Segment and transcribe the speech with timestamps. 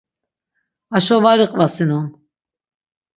[0.95, 2.05] Aşo var iqvasinon.